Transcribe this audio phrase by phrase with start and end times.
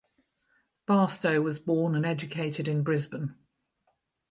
[0.87, 3.35] Barstow was born and educated in Brisbane.